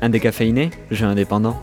Un 0.00 0.10
décaféiné, 0.10 0.70
jeu 0.90 1.06
indépendant. 1.06 1.60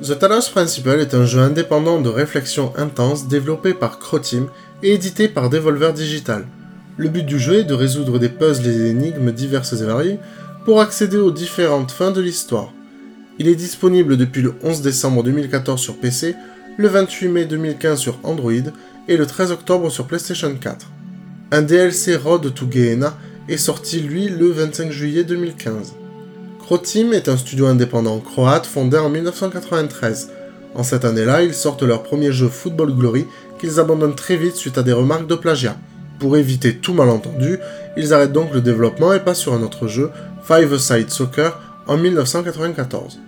The 0.00 0.16
Talos 0.16 0.50
Principle 0.52 1.00
est 1.00 1.12
un 1.12 1.26
jeu 1.26 1.40
indépendant 1.40 2.00
de 2.00 2.08
réflexion 2.08 2.72
intense 2.76 3.26
développé 3.26 3.74
par 3.74 3.98
Croteam 3.98 4.48
et 4.84 4.94
édité 4.94 5.28
par 5.28 5.50
Devolver 5.50 5.92
Digital. 5.92 6.46
Le 6.96 7.08
but 7.08 7.26
du 7.26 7.38
jeu 7.40 7.60
est 7.60 7.64
de 7.64 7.74
résoudre 7.74 8.20
des 8.20 8.28
puzzles 8.28 8.68
et 8.68 8.90
énigmes 8.90 9.32
diverses 9.32 9.72
et 9.72 9.84
variées 9.84 10.20
pour 10.64 10.80
accéder 10.80 11.16
aux 11.16 11.32
différentes 11.32 11.90
fins 11.90 12.12
de 12.12 12.20
l'histoire. 12.20 12.72
Il 13.40 13.48
est 13.48 13.56
disponible 13.56 14.16
depuis 14.16 14.42
le 14.42 14.54
11 14.62 14.82
décembre 14.82 15.24
2014 15.24 15.80
sur 15.80 15.98
PC, 15.98 16.36
le 16.76 16.86
28 16.86 17.28
mai 17.28 17.44
2015 17.46 17.98
sur 17.98 18.20
Android 18.22 18.52
et 19.08 19.16
le 19.16 19.26
13 19.26 19.50
octobre 19.50 19.90
sur 19.90 20.06
PlayStation 20.06 20.54
4. 20.54 20.86
Un 21.50 21.62
DLC 21.62 22.14
Road 22.14 22.52
to 22.52 22.66
Gehenna 22.70 23.16
est 23.48 23.56
sorti 23.56 24.00
lui 24.00 24.28
le 24.28 24.50
25 24.50 24.90
juillet 24.90 25.24
2015. 25.24 25.94
Croteam 26.58 27.14
est 27.14 27.30
un 27.30 27.38
studio 27.38 27.64
indépendant 27.64 28.18
croate 28.18 28.66
fondé 28.66 28.98
en 28.98 29.08
1993. 29.08 30.30
En 30.74 30.82
cette 30.82 31.06
année-là, 31.06 31.42
ils 31.42 31.54
sortent 31.54 31.82
leur 31.82 32.02
premier 32.02 32.32
jeu 32.32 32.48
Football 32.48 32.94
Glory 32.94 33.24
qu'ils 33.58 33.80
abandonnent 33.80 34.14
très 34.14 34.36
vite 34.36 34.56
suite 34.56 34.76
à 34.76 34.82
des 34.82 34.92
remarques 34.92 35.26
de 35.26 35.36
plagiat. 35.36 35.78
Pour 36.18 36.36
éviter 36.36 36.76
tout 36.76 36.92
malentendu, 36.92 37.58
ils 37.96 38.12
arrêtent 38.12 38.32
donc 38.32 38.52
le 38.52 38.60
développement 38.60 39.14
et 39.14 39.20
passent 39.20 39.40
sur 39.40 39.54
un 39.54 39.62
autre 39.62 39.86
jeu, 39.86 40.10
Five-A-Side 40.46 41.08
Soccer, 41.08 41.58
en 41.86 41.96
1994. 41.96 43.20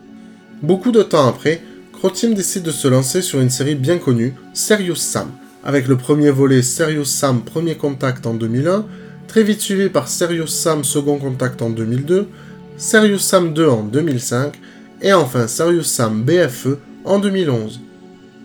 Beaucoup 0.60 0.92
de 0.92 1.02
temps 1.02 1.26
après, 1.26 1.62
Croteam 1.94 2.34
décide 2.34 2.64
de 2.64 2.70
se 2.70 2.86
lancer 2.86 3.22
sur 3.22 3.40
une 3.40 3.48
série 3.48 3.76
bien 3.76 3.96
connue, 3.96 4.34
Serious 4.52 4.96
Sam, 4.96 5.30
avec 5.64 5.88
le 5.88 5.96
premier 5.96 6.30
volet 6.30 6.62
Serious 6.62 7.04
Sam 7.04 7.42
Premier 7.42 7.76
Contact 7.76 8.26
en 8.26 8.34
2001, 8.34 8.86
très 9.28 9.42
vite 9.42 9.60
suivi 9.60 9.88
par 9.88 10.08
Serious 10.08 10.46
Sam 10.46 10.84
Second 10.84 11.18
Contact 11.18 11.62
en 11.62 11.70
2002, 11.70 12.28
Serious 12.76 13.18
Sam 13.18 13.52
2 13.52 13.68
en 13.68 13.82
2005 13.82 14.58
et 15.02 15.12
enfin 15.12 15.46
Serious 15.46 15.82
Sam 15.82 16.22
BFE 16.24 16.78
en 17.04 17.18
2011. 17.18 17.80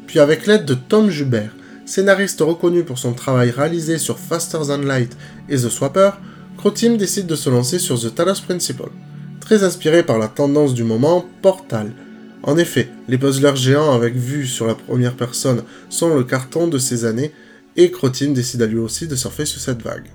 Puis 0.08 0.20
avec 0.20 0.46
l'aide 0.46 0.66
de 0.66 0.74
Tom 0.74 1.10
Jubert, 1.10 1.56
scénariste 1.86 2.42
reconnu 2.42 2.84
pour 2.84 2.98
son 2.98 3.14
travail 3.14 3.52
réalisé 3.52 3.98
sur 3.98 4.20
Faster 4.20 4.60
Than 4.68 4.80
Light 4.80 5.16
et 5.50 5.56
The 5.56 5.70
Swapper, 5.70 6.12
Croteam 6.58 6.98
décide 6.98 7.28
de 7.28 7.36
se 7.36 7.50
lancer 7.50 7.80
sur 7.80 8.00
The 8.00 8.14
Talos 8.14 8.42
Principle, 8.46 8.92
très 9.40 9.64
inspiré 9.64 10.04
par 10.04 10.18
la 10.18 10.28
tendance 10.28 10.74
du 10.74 10.84
moment 10.84 11.26
Portal. 11.42 11.92
En 12.46 12.58
effet, 12.58 12.90
les 13.08 13.18
puzzlers 13.18 13.56
géants 13.56 13.94
avec 13.94 14.16
vue 14.16 14.46
sur 14.46 14.68
la 14.68 14.76
première 14.76 15.16
personne 15.16 15.64
sont 15.90 16.16
le 16.16 16.24
carton 16.24 16.68
de 16.68 16.78
ces 16.78 17.04
années, 17.04 17.32
et 17.76 17.90
Croteam 17.90 18.34
décide 18.34 18.62
à 18.62 18.68
lui 18.68 18.78
aussi 18.78 19.08
de 19.08 19.16
surfer 19.16 19.46
sur 19.46 19.60
cette 19.60 19.82
vague. 19.82 20.12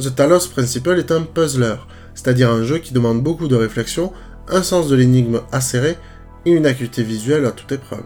The 0.00 0.14
Talos 0.14 0.48
Principle 0.50 0.98
est 0.98 1.12
un 1.12 1.22
puzzler, 1.22 1.76
c'est-à-dire 2.14 2.50
un 2.50 2.64
jeu 2.64 2.78
qui 2.78 2.94
demande 2.94 3.22
beaucoup 3.22 3.48
de 3.48 3.54
réflexion, 3.54 4.12
un 4.48 4.62
sens 4.62 4.88
de 4.88 4.96
l'énigme 4.96 5.42
acéré 5.52 5.98
et 6.46 6.50
une 6.50 6.64
acuité 6.64 7.02
visuelle 7.02 7.44
à 7.44 7.52
toute 7.52 7.70
épreuve. 7.70 8.04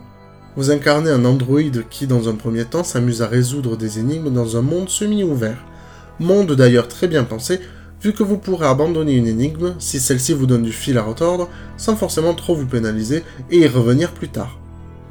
Vous 0.56 0.72
incarnez 0.72 1.10
un 1.10 1.24
androïde 1.24 1.84
qui, 1.88 2.08
dans 2.08 2.28
un 2.28 2.34
premier 2.34 2.64
temps, 2.64 2.82
s'amuse 2.82 3.22
à 3.22 3.28
résoudre 3.28 3.76
des 3.76 4.00
énigmes 4.00 4.32
dans 4.32 4.56
un 4.56 4.62
monde 4.62 4.88
semi-ouvert. 4.88 5.64
Monde 6.18 6.52
d'ailleurs 6.52 6.88
très 6.88 7.06
bien 7.06 7.22
pensé, 7.22 7.60
vu 8.06 8.12
que 8.12 8.22
vous 8.22 8.38
pourrez 8.38 8.68
abandonner 8.68 9.14
une 9.14 9.26
énigme 9.26 9.74
si 9.80 9.98
celle-ci 9.98 10.32
vous 10.32 10.46
donne 10.46 10.62
du 10.62 10.70
fil 10.70 10.96
à 10.96 11.02
retordre, 11.02 11.48
sans 11.76 11.96
forcément 11.96 12.34
trop 12.34 12.54
vous 12.54 12.64
pénaliser 12.64 13.24
et 13.50 13.58
y 13.58 13.66
revenir 13.66 14.12
plus 14.12 14.28
tard. 14.28 14.60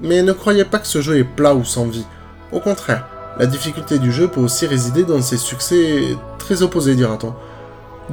Mais 0.01 0.23
ne 0.23 0.31
croyez 0.31 0.63
pas 0.63 0.79
que 0.79 0.87
ce 0.87 1.01
jeu 1.01 1.17
est 1.17 1.25
plat 1.25 1.53
ou 1.55 1.65
sans 1.65 1.87
vie. 1.87 2.05
Au 2.53 2.61
contraire, 2.61 3.05
la 3.37 3.47
difficulté 3.47 3.99
du 3.99 4.13
jeu 4.13 4.29
peut 4.29 4.39
aussi 4.39 4.65
résider 4.65 5.03
dans 5.03 5.21
ses 5.21 5.35
succès 5.35 6.15
très 6.39 6.61
opposés, 6.61 6.95
dira-t-on. 6.95 7.33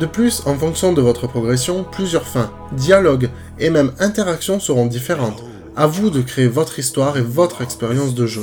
De 0.01 0.07
plus, 0.07 0.43
en 0.47 0.57
fonction 0.57 0.93
de 0.93 1.01
votre 1.01 1.29
progression, 1.29 1.85
plusieurs 1.85 2.27
fins, 2.27 2.51
dialogues 2.73 3.31
et 3.61 3.71
même 3.71 3.93
interactions 4.01 4.59
seront 4.59 4.87
différentes. 4.87 5.45
À 5.77 5.87
vous 5.87 6.11
de 6.11 6.23
créer 6.23 6.49
votre 6.49 6.81
histoire 6.81 7.17
et 7.19 7.23
votre 7.23 7.63
expérience 7.63 8.17
de 8.17 8.27
jeu. 8.27 8.43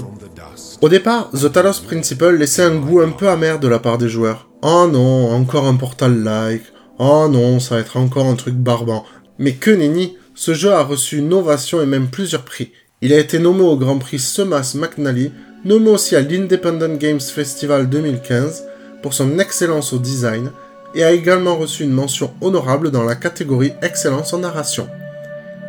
Au 0.79 0.87
départ, 0.87 1.31
The 1.31 1.51
Talos 1.51 1.81
Principle 1.85 2.37
laissait 2.37 2.63
un 2.63 2.77
goût 2.77 3.01
un 3.01 3.09
peu 3.09 3.27
amer 3.27 3.59
de 3.59 3.67
la 3.67 3.79
part 3.79 3.97
des 3.97 4.07
joueurs. 4.07 4.48
Oh 4.61 4.89
non, 4.91 5.31
encore 5.31 5.67
un 5.67 5.75
portal-like. 5.75 6.63
Oh 6.97 7.29
non, 7.31 7.61
ça 7.61 7.75
va 7.75 7.81
être 7.81 7.95
encore 7.95 8.25
un 8.25 8.35
truc 8.35 8.55
barbant. 8.55 9.05
Mais 9.37 9.53
que 9.53 9.71
nenni, 9.71 10.17
ce 10.35 10.53
jeu 10.53 10.73
a 10.73 10.83
reçu 10.83 11.19
une 11.19 11.33
ovation 11.33 11.81
et 11.81 11.85
même 11.85 12.09
plusieurs 12.09 12.43
prix. 12.43 12.73
Il 13.01 13.13
a 13.13 13.19
été 13.19 13.39
nommé 13.39 13.61
au 13.61 13.77
Grand 13.77 13.97
Prix 13.99 14.19
Semas 14.19 14.75
McNally, 14.75 15.31
nommé 15.63 15.89
aussi 15.89 16.17
à 16.17 16.21
l'Independent 16.21 16.97
Games 16.97 17.21
Festival 17.21 17.87
2015 17.87 18.65
pour 19.01 19.13
son 19.13 19.39
excellence 19.39 19.93
au 19.93 19.97
design, 19.97 20.51
et 20.93 21.05
a 21.05 21.13
également 21.13 21.55
reçu 21.55 21.83
une 21.83 21.93
mention 21.93 22.33
honorable 22.41 22.91
dans 22.91 23.03
la 23.03 23.15
catégorie 23.15 23.73
Excellence 23.81 24.33
en 24.33 24.39
narration. 24.39 24.89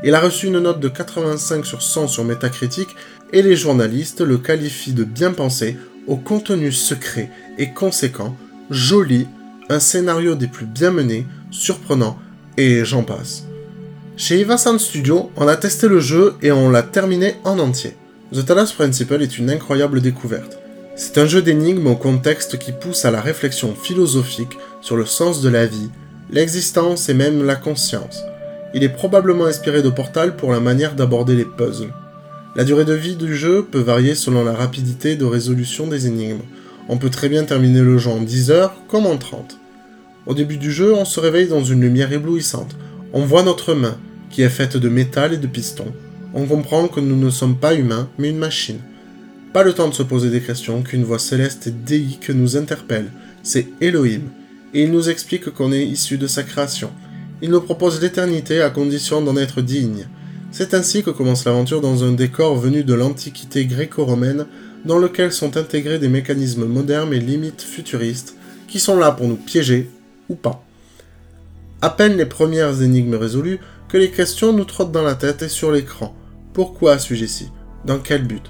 Il 0.03 0.15
a 0.17 0.21
reçu 0.21 0.49
une 0.49 0.59
note 0.59 0.81
de 0.81 0.89
85 0.89 1.65
sur 1.65 1.83
100 1.83 2.09
sur 2.09 2.25
Metacritic 2.25 2.89
et 3.33 3.43
les 3.43 3.55
journalistes 3.55 4.23
le 4.23 4.39
qualifient 4.39 4.95
de 4.95 5.05
bien 5.05 5.31
pensé, 5.31 5.77
au 6.09 6.17
contenu 6.17 6.73
secret 6.73 7.31
et 7.59 7.73
conséquent, 7.73 8.34
joli, 8.70 9.26
un 9.69 9.81
scénario 9.81 10.34
des 10.34 10.47
plus 10.47 10.66
bien 10.66 10.91
menés, 10.91 11.26
surprenant, 11.50 12.19
et 12.56 12.84
j'en 12.84 13.03
passe. 13.03 13.44
Chez 14.16 14.41
Ivasan 14.41 14.78
Studio, 14.78 15.31
on 15.36 15.48
a 15.48 15.56
testé 15.56 15.88
le 15.88 16.00
jeu 16.00 16.34
et 16.42 16.53
on 16.53 16.70
l'a 16.70 16.82
terminé 16.82 17.36
en 17.44 17.58
entier. 17.58 17.97
The 18.32 18.44
Talos 18.44 18.72
Principle 18.76 19.22
est 19.22 19.38
une 19.38 19.50
incroyable 19.50 20.00
découverte. 20.00 20.58
C'est 20.94 21.19
un 21.19 21.26
jeu 21.26 21.41
d'énigmes 21.41 21.86
au 21.86 21.97
contexte 21.97 22.58
qui 22.58 22.72
pousse 22.72 23.04
à 23.04 23.10
la 23.10 23.20
réflexion 23.20 23.75
philosophique 23.75 24.58
sur 24.82 24.97
le 24.97 25.06
sens 25.06 25.41
de 25.41 25.48
la 25.48 25.66
vie, 25.66 25.88
l'existence 26.31 27.08
et 27.08 27.14
même 27.14 27.44
la 27.44 27.56
conscience. 27.56 28.22
Il 28.75 28.84
est 28.84 28.88
probablement 28.88 29.47
inspiré 29.47 29.82
de 29.82 29.88
Portal 29.88 30.37
pour 30.37 30.52
la 30.52 30.60
manière 30.60 30.94
d'aborder 30.94 31.34
les 31.34 31.44
puzzles. 31.44 31.92
La 32.54 32.64
durée 32.64 32.84
de 32.84 32.92
vie 32.92 33.16
du 33.16 33.34
jeu 33.34 33.64
peut 33.64 33.81
varier 33.81 34.14
selon 34.14 34.44
la 34.44 34.52
rapidité 34.52 35.16
de 35.16 35.25
résolution 35.25 35.87
des 35.87 36.06
énigmes. 36.06 36.42
On 36.93 36.99
peut 36.99 37.09
très 37.09 37.28
bien 37.28 37.45
terminer 37.45 37.83
le 37.83 37.99
jeu 37.99 38.11
en 38.11 38.21
10 38.21 38.51
heures 38.51 38.75
comme 38.89 39.06
en 39.06 39.17
30. 39.17 39.61
Au 40.27 40.34
début 40.34 40.56
du 40.56 40.73
jeu, 40.73 40.93
on 40.93 41.05
se 41.05 41.21
réveille 41.21 41.47
dans 41.47 41.62
une 41.62 41.83
lumière 41.83 42.12
éblouissante. 42.12 42.75
On 43.12 43.25
voit 43.25 43.45
notre 43.45 43.75
main, 43.75 43.97
qui 44.28 44.43
est 44.43 44.49
faite 44.49 44.77
de 44.77 44.89
métal 44.89 45.33
et 45.33 45.37
de 45.37 45.47
pistons. 45.47 45.95
On 46.34 46.47
comprend 46.47 46.89
que 46.89 46.99
nous 46.99 47.15
ne 47.15 47.31
sommes 47.31 47.56
pas 47.56 47.75
humains, 47.75 48.09
mais 48.19 48.31
une 48.31 48.39
machine. 48.39 48.81
Pas 49.53 49.62
le 49.62 49.73
temps 49.73 49.87
de 49.87 49.95
se 49.95 50.03
poser 50.03 50.31
des 50.31 50.41
questions 50.41 50.83
qu'une 50.83 51.05
voix 51.05 51.21
céleste 51.21 51.69
et 51.69 51.71
déique 51.71 52.31
nous 52.31 52.56
interpelle. 52.56 53.12
C'est 53.45 53.69
Elohim. 53.81 54.23
Et 54.75 54.83
il 54.83 54.91
nous 54.91 55.11
explique 55.11 55.50
qu'on 55.50 55.71
est 55.71 55.87
issu 55.87 56.19
de 56.19 56.27
sa 56.27 56.43
création. 56.43 56.91
Il 57.41 57.50
nous 57.50 57.61
propose 57.61 58.03
l'éternité 58.03 58.62
à 58.62 58.71
condition 58.71 59.23
d'en 59.23 59.37
être 59.37 59.62
digne. 59.62 60.09
C'est 60.50 60.75
ainsi 60.75 61.05
que 61.05 61.11
commence 61.11 61.45
l'aventure 61.45 61.81
dans 61.81 62.03
un 62.03 62.11
décor 62.11 62.56
venu 62.56 62.83
de 62.83 62.95
l'antiquité 62.95 63.67
gréco-romaine 63.67 64.47
dans 64.85 64.99
lequel 64.99 65.33
sont 65.33 65.57
intégrés 65.57 65.99
des 65.99 66.09
mécanismes 66.09 66.65
modernes 66.65 67.13
et 67.13 67.21
limites 67.21 67.63
futuristes 67.63 68.37
qui 68.69 68.81
sont 68.81 68.99
là 68.99 69.13
pour 69.13 69.27
nous 69.29 69.37
piéger 69.37 69.91
ou 70.29 70.35
pas. 70.35 70.65
À 71.83 71.91
peine 71.91 72.17
les 72.17 72.27
premières 72.27 72.83
énigmes 72.83 73.15
résolues 73.15 73.59
que 73.89 73.97
les 73.97 74.11
questions 74.11 74.53
nous 74.53 74.65
trottent 74.65 74.93
dans 74.93 75.03
la 75.03 75.15
tête 75.15 75.43
et 75.43 75.49
sur 75.49 75.73
l'écran. 75.73 76.15
Pourquoi 76.53 76.99
suis-je 76.99 77.25
ici? 77.25 77.51
Dans 77.85 77.99
quel 77.99 78.27
but? 78.27 78.45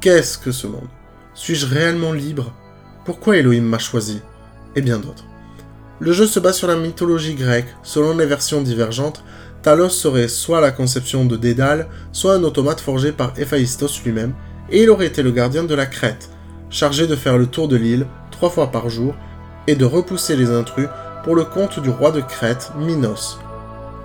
Qu'est-ce 0.00 0.38
que 0.38 0.52
ce 0.52 0.66
monde? 0.66 0.88
Suis-je 1.34 1.66
réellement 1.66 2.12
libre? 2.12 2.54
Pourquoi 3.04 3.36
Elohim 3.36 3.62
m'a 3.62 3.78
choisi? 3.78 4.20
Et 4.76 4.82
bien 4.82 4.98
d'autres. 4.98 5.26
Le 5.98 6.12
jeu 6.12 6.26
se 6.26 6.40
base 6.40 6.56
sur 6.56 6.68
la 6.68 6.76
mythologie 6.76 7.34
grecque. 7.34 7.68
Selon 7.82 8.16
les 8.16 8.24
versions 8.24 8.62
divergentes, 8.62 9.22
Talos 9.62 9.90
serait 9.90 10.28
soit 10.28 10.60
la 10.60 10.70
conception 10.70 11.26
de 11.26 11.36
Dédale, 11.36 11.88
soit 12.12 12.34
un 12.34 12.44
automate 12.44 12.80
forgé 12.80 13.12
par 13.12 13.38
Héphaïstos 13.38 14.02
lui-même, 14.04 14.32
et 14.70 14.82
il 14.82 14.90
aurait 14.90 15.06
été 15.06 15.22
le 15.22 15.30
gardien 15.30 15.64
de 15.64 15.74
la 15.74 15.86
Crète, 15.86 16.30
chargé 16.70 17.06
de 17.06 17.16
faire 17.16 17.38
le 17.38 17.46
tour 17.46 17.68
de 17.68 17.76
l'île 17.76 18.06
trois 18.30 18.50
fois 18.50 18.70
par 18.70 18.88
jour 18.88 19.14
et 19.66 19.74
de 19.74 19.84
repousser 19.84 20.36
les 20.36 20.50
intrus 20.50 20.88
pour 21.24 21.34
le 21.34 21.44
compte 21.44 21.80
du 21.80 21.90
roi 21.90 22.10
de 22.10 22.20
Crète, 22.20 22.72
Minos. 22.78 23.38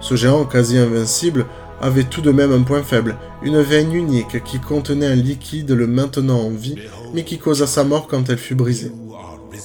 Ce 0.02 0.16
géant 0.16 0.46
quasi 0.46 0.78
invincible 0.78 1.46
avait 1.82 2.04
tout 2.04 2.22
de 2.22 2.32
même 2.32 2.52
un 2.52 2.64
point 2.64 2.84
faible, 2.84 3.16
une 3.44 3.62
veine 3.62 3.94
unique 3.94 4.44
qui 4.44 4.60
contenait 4.60 5.08
un 5.08 5.16
liquide 5.16 5.72
le 5.72 5.88
maintenant 5.88 6.40
en 6.40 6.50
vie, 6.50 6.76
mais 7.14 7.24
qui 7.24 7.38
causa 7.38 7.68
sa 7.68 7.84
mort 7.84 8.08
quand 8.08 8.30
elle 8.30 8.38
fut 8.38 8.56
brisée. 8.56 8.92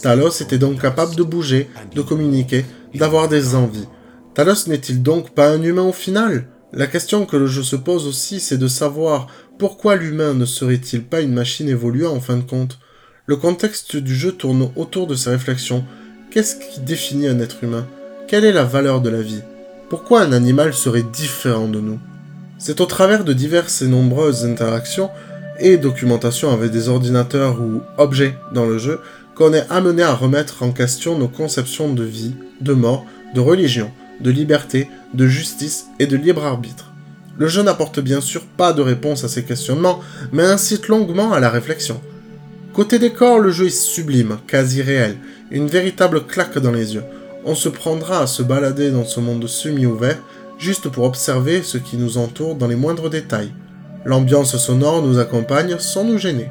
Talos 0.02 0.40
était 0.40 0.58
donc 0.58 0.80
capable 0.80 1.14
de 1.14 1.22
bouger, 1.22 1.68
de 1.94 2.02
communiquer, 2.02 2.64
d'avoir 2.94 3.28
des 3.28 3.54
envies. 3.54 3.88
Talos 4.34 4.66
n'est-il 4.66 5.02
donc 5.02 5.30
pas 5.30 5.50
un 5.50 5.62
humain 5.62 5.82
au 5.82 5.92
final? 5.92 6.46
La 6.72 6.86
question 6.86 7.26
que 7.26 7.36
le 7.36 7.46
jeu 7.46 7.62
se 7.62 7.76
pose 7.76 8.06
aussi, 8.06 8.38
c'est 8.38 8.58
de 8.58 8.68
savoir 8.68 9.26
pourquoi 9.60 9.94
l'humain 9.94 10.32
ne 10.32 10.46
serait-il 10.46 11.02
pas 11.02 11.20
une 11.20 11.34
machine 11.34 11.68
évoluant 11.68 12.14
en 12.14 12.20
fin 12.20 12.38
de 12.38 12.42
compte? 12.42 12.78
Le 13.26 13.36
contexte 13.36 13.94
du 13.94 14.14
jeu 14.14 14.32
tourne 14.32 14.70
autour 14.74 15.06
de 15.06 15.14
ces 15.14 15.28
réflexions. 15.28 15.84
Qu'est-ce 16.30 16.56
qui 16.56 16.80
définit 16.80 17.28
un 17.28 17.40
être 17.40 17.62
humain? 17.62 17.86
Quelle 18.26 18.46
est 18.46 18.54
la 18.54 18.64
valeur 18.64 19.02
de 19.02 19.10
la 19.10 19.20
vie? 19.20 19.42
Pourquoi 19.90 20.22
un 20.22 20.32
animal 20.32 20.72
serait 20.72 21.02
différent 21.02 21.68
de 21.68 21.78
nous? 21.78 21.98
C'est 22.56 22.80
au 22.80 22.86
travers 22.86 23.22
de 23.22 23.34
diverses 23.34 23.82
et 23.82 23.86
nombreuses 23.86 24.46
interactions 24.46 25.10
et 25.58 25.76
documentations 25.76 26.50
avec 26.50 26.70
des 26.70 26.88
ordinateurs 26.88 27.60
ou 27.60 27.82
objets 27.98 28.38
dans 28.54 28.64
le 28.64 28.78
jeu 28.78 29.00
qu'on 29.34 29.52
est 29.52 29.66
amené 29.68 30.02
à 30.02 30.14
remettre 30.14 30.62
en 30.62 30.72
question 30.72 31.18
nos 31.18 31.28
conceptions 31.28 31.92
de 31.92 32.04
vie, 32.04 32.32
de 32.62 32.72
mort, 32.72 33.04
de 33.34 33.40
religion, 33.40 33.90
de 34.22 34.30
liberté, 34.30 34.88
de 35.12 35.26
justice 35.26 35.88
et 35.98 36.06
de 36.06 36.16
libre 36.16 36.46
arbitre. 36.46 36.89
Le 37.38 37.48
jeu 37.48 37.62
n'apporte 37.62 38.00
bien 38.00 38.20
sûr 38.20 38.42
pas 38.42 38.72
de 38.72 38.82
réponse 38.82 39.24
à 39.24 39.28
ces 39.28 39.44
questionnements, 39.44 40.00
mais 40.32 40.42
incite 40.42 40.88
longuement 40.88 41.32
à 41.32 41.40
la 41.40 41.50
réflexion. 41.50 42.00
Côté 42.72 42.98
décor, 42.98 43.38
le 43.38 43.50
jeu 43.50 43.66
est 43.66 43.70
sublime, 43.70 44.38
quasi 44.46 44.82
réel, 44.82 45.16
une 45.50 45.66
véritable 45.66 46.24
claque 46.26 46.58
dans 46.58 46.72
les 46.72 46.94
yeux. 46.94 47.04
On 47.44 47.54
se 47.54 47.68
prendra 47.68 48.20
à 48.20 48.26
se 48.26 48.42
balader 48.42 48.90
dans 48.90 49.04
ce 49.04 49.20
monde 49.20 49.46
semi-ouvert, 49.46 50.18
juste 50.58 50.88
pour 50.88 51.04
observer 51.04 51.62
ce 51.62 51.78
qui 51.78 51.96
nous 51.96 52.18
entoure 52.18 52.54
dans 52.54 52.68
les 52.68 52.76
moindres 52.76 53.10
détails. 53.10 53.52
L'ambiance 54.04 54.56
sonore 54.56 55.02
nous 55.02 55.18
accompagne 55.18 55.76
sans 55.78 56.04
nous 56.04 56.18
gêner. 56.18 56.48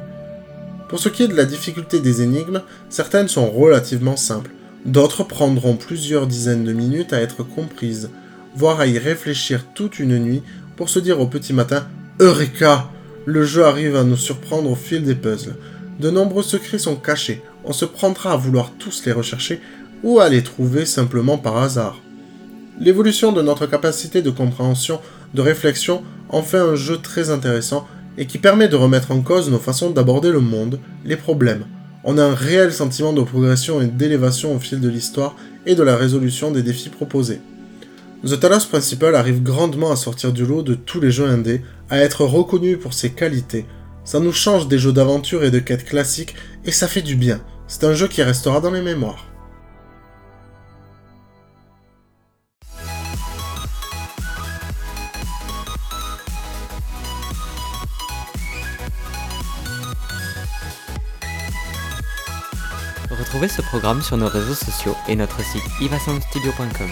Pour 0.88 0.98
ce 0.98 1.08
qui 1.08 1.22
est 1.22 1.28
de 1.28 1.36
la 1.36 1.44
difficulté 1.44 2.00
des 2.00 2.22
énigmes, 2.22 2.62
certaines 2.88 3.28
sont 3.28 3.50
relativement 3.50 4.16
simples, 4.16 4.50
d'autres 4.84 5.24
prendront 5.24 5.76
plusieurs 5.76 6.26
dizaines 6.26 6.64
de 6.64 6.72
minutes 6.72 7.12
à 7.12 7.20
être 7.20 7.44
comprises, 7.44 8.10
voire 8.56 8.80
à 8.80 8.86
y 8.86 8.98
réfléchir 8.98 9.64
toute 9.74 10.00
une 10.00 10.18
nuit 10.18 10.42
pour 10.80 10.88
se 10.88 10.98
dire 10.98 11.20
au 11.20 11.26
petit 11.26 11.52
matin 11.52 11.86
Eureka 12.20 12.88
Le 13.26 13.44
jeu 13.44 13.66
arrive 13.66 13.96
à 13.96 14.02
nous 14.02 14.16
surprendre 14.16 14.70
au 14.70 14.74
fil 14.74 15.04
des 15.04 15.14
puzzles. 15.14 15.56
De 15.98 16.08
nombreux 16.08 16.42
secrets 16.42 16.78
sont 16.78 16.96
cachés, 16.96 17.42
on 17.66 17.74
se 17.74 17.84
prendra 17.84 18.32
à 18.32 18.38
vouloir 18.38 18.72
tous 18.78 19.04
les 19.04 19.12
rechercher 19.12 19.60
ou 20.02 20.20
à 20.20 20.30
les 20.30 20.42
trouver 20.42 20.86
simplement 20.86 21.36
par 21.36 21.58
hasard. 21.58 22.00
L'évolution 22.80 23.30
de 23.32 23.42
notre 23.42 23.66
capacité 23.66 24.22
de 24.22 24.30
compréhension, 24.30 25.02
de 25.34 25.42
réflexion, 25.42 26.02
en 26.30 26.40
fait 26.40 26.56
un 26.56 26.76
jeu 26.76 26.96
très 26.96 27.28
intéressant 27.28 27.86
et 28.16 28.24
qui 28.24 28.38
permet 28.38 28.68
de 28.68 28.76
remettre 28.76 29.10
en 29.10 29.20
cause 29.20 29.50
nos 29.50 29.58
façons 29.58 29.90
d'aborder 29.90 30.30
le 30.30 30.40
monde, 30.40 30.80
les 31.04 31.16
problèmes. 31.16 31.66
On 32.04 32.16
a 32.16 32.24
un 32.24 32.34
réel 32.34 32.72
sentiment 32.72 33.12
de 33.12 33.20
progression 33.20 33.82
et 33.82 33.86
d'élévation 33.86 34.56
au 34.56 34.58
fil 34.58 34.80
de 34.80 34.88
l'histoire 34.88 35.36
et 35.66 35.74
de 35.74 35.82
la 35.82 35.96
résolution 35.96 36.50
des 36.50 36.62
défis 36.62 36.88
proposés. 36.88 37.42
The 38.22 38.38
Talos 38.38 38.66
Principal 38.68 39.14
arrive 39.14 39.42
grandement 39.42 39.90
à 39.90 39.96
sortir 39.96 40.32
du 40.32 40.44
lot 40.44 40.62
de 40.62 40.74
tous 40.74 41.00
les 41.00 41.10
jeux 41.10 41.26
indés, 41.26 41.62
à 41.88 41.98
être 41.98 42.26
reconnu 42.26 42.76
pour 42.76 42.92
ses 42.92 43.10
qualités. 43.12 43.64
Ça 44.04 44.20
nous 44.20 44.32
change 44.32 44.68
des 44.68 44.78
jeux 44.78 44.92
d'aventure 44.92 45.42
et 45.42 45.50
de 45.50 45.58
quêtes 45.58 45.86
classiques 45.86 46.34
et 46.66 46.70
ça 46.70 46.86
fait 46.86 47.00
du 47.00 47.16
bien. 47.16 47.40
C'est 47.66 47.84
un 47.84 47.94
jeu 47.94 48.08
qui 48.08 48.22
restera 48.22 48.60
dans 48.60 48.72
les 48.72 48.82
mémoires. 48.82 49.26
Retrouvez 63.10 63.48
ce 63.48 63.62
programme 63.62 64.02
sur 64.02 64.16
nos 64.18 64.28
réseaux 64.28 64.54
sociaux 64.54 64.96
et 65.08 65.16
notre 65.16 65.40
site 65.42 65.62
ivasoundstudio.com. 65.80 66.90